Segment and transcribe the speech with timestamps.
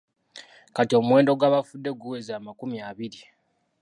[0.75, 3.21] Kati omuwendo gw’abafudde guweze amakumi abiri.